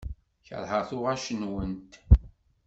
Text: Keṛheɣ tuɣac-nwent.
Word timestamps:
Keṛheɣ 0.47 0.81
tuɣac-nwent. 0.89 1.93